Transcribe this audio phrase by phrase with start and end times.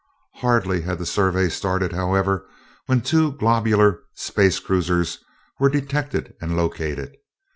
[0.37, 2.47] Hardly had the survey started, however,
[2.87, 5.19] when the two globular space cruisers
[5.59, 7.15] were detected and located.